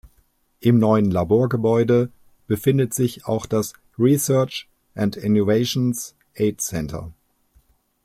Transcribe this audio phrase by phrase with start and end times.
[0.61, 2.11] Im neuen Laborgebäude
[2.47, 7.13] befindet sich auch das "Research and Innovations Aide Centre.